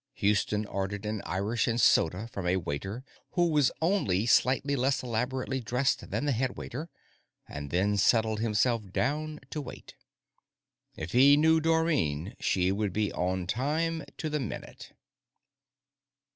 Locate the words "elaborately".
5.03-5.59